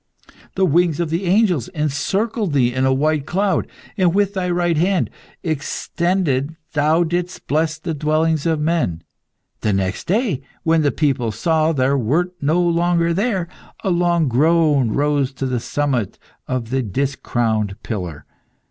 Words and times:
The 0.55 0.65
wings 0.65 0.99
of 0.99 1.11
the 1.11 1.25
angels 1.25 1.67
encircled 1.67 2.53
thee 2.53 2.73
in 2.73 2.87
a 2.87 2.91
white 2.91 3.27
cloud, 3.27 3.67
and 3.95 4.15
with 4.15 4.33
thy 4.33 4.49
right 4.49 4.75
hand 4.75 5.11
extended 5.43 6.55
thou 6.73 7.03
didst 7.03 7.45
bless 7.45 7.77
the 7.77 7.93
dwellings 7.93 8.47
of 8.47 8.59
man. 8.59 9.03
The 9.59 9.73
next 9.73 10.07
day, 10.07 10.41
when 10.63 10.81
the 10.81 10.91
people 10.91 11.31
saw 11.31 11.71
thou 11.71 11.97
wert 11.97 12.33
no 12.41 12.59
longer 12.59 13.13
there, 13.13 13.47
a 13.83 13.91
long 13.91 14.27
groan 14.27 14.89
rose 14.89 15.31
to 15.33 15.45
the 15.45 15.59
summit 15.59 16.17
of 16.47 16.71
the 16.71 16.81
discrowned 16.81 17.75
pillar. 17.83 18.25